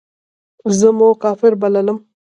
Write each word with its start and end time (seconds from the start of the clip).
زه 0.77 0.89
مو 0.97 1.09
کافر 1.23 1.53
بللم. 1.61 1.97